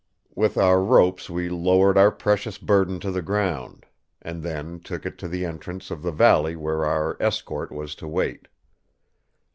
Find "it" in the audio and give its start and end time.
5.05-5.19